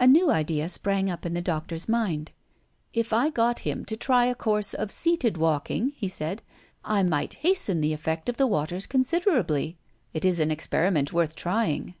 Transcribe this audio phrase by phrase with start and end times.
[0.00, 2.32] A new idea sprang up in the doctor's mind:
[2.92, 6.42] "If I got him to try a course of seated walking," he said,
[6.84, 9.78] "I might hasten the effect of the waters considerably.
[10.12, 11.94] It is an experiment worth trying."